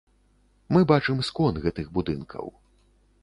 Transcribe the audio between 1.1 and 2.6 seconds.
скон гэтых будынкаў.